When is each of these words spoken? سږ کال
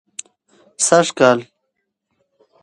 سږ 0.85 1.07
کال 1.17 1.39